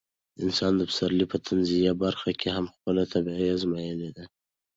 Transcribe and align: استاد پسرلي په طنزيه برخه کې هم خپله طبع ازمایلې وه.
استاد 0.47 0.75
پسرلي 0.89 1.25
په 1.31 1.37
طنزيه 1.45 1.91
برخه 2.03 2.31
کې 2.39 2.49
هم 2.55 2.65
خپله 2.73 3.03
طبع 3.13 3.37
ازمایلې 3.55 4.09
وه. 4.15 4.25